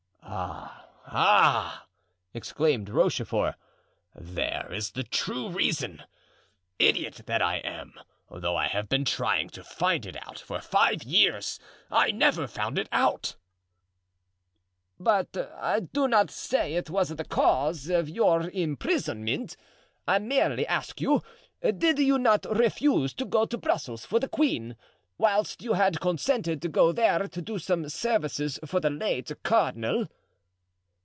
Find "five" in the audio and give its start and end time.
10.61-11.03